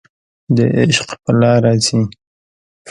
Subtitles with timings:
[0.55, 2.01] د عشق په لاره ځي